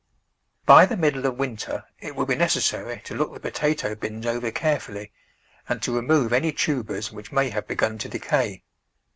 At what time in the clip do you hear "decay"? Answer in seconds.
8.09-8.63